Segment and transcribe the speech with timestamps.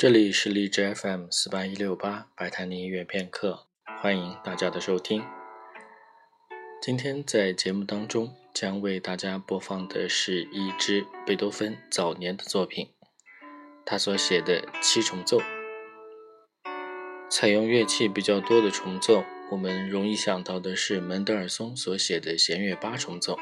[0.00, 3.66] 这里是荔枝 FM 四八一六八白檀音乐片刻，
[4.00, 5.22] 欢迎大家的收听。
[6.80, 12.88] 今天在节目当中将为大家播放的是一支贝多芬早年的作品，
[13.84, 15.42] 他所写的七重奏。
[17.28, 23.38] 采用乐器比较多的重奏，我们容易想到的是门德尔松所写的弦乐八重奏。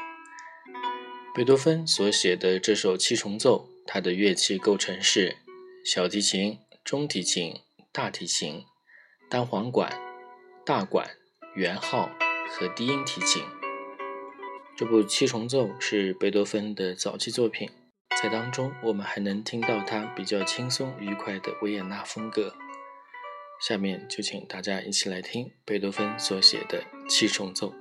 [1.33, 5.37] 贝多芬所写的这首七重奏，它的乐器构成是。
[5.83, 7.55] 小提琴、中提琴、
[7.91, 8.65] 大提琴、
[9.29, 9.99] 单簧管、
[10.65, 11.09] 大管、
[11.55, 12.11] 圆号
[12.49, 13.43] 和低音提琴。
[14.75, 17.69] 这部七重奏是贝多芬的早期作品，
[18.21, 22.55] 在当中我们还能听到他比较轻松愉快的维也纳风格。
[23.61, 27.73] 下面就请大家一起来听贝多芬所写的七重奏。